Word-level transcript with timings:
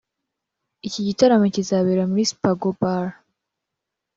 Iki 0.87 1.01
gitaramo 1.07 1.45
kizabera 1.55 2.03
muri 2.09 2.23
Spago 2.31 2.69
Bar 2.79 3.07